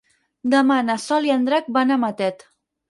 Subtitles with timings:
[0.53, 2.49] Demà na Sol i en Drac van a Matet.